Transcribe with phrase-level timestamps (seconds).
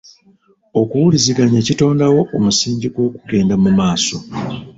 [0.81, 4.17] Okuwuliziganya kitondawo omusingi gw'okugenda mu maaso.